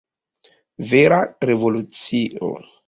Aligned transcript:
Vera 0.93 1.21
revolucio! 1.51 2.55